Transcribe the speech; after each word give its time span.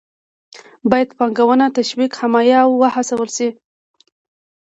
باید 0.89 1.09
پانګونه 1.17 1.65
تشویق، 1.77 2.11
حمایه 2.21 2.57
او 2.65 2.71
وهڅول 2.81 3.29
شي. 3.37 3.49